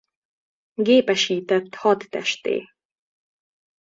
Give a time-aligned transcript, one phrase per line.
[0.75, 2.67] Gépesített Hadtestté.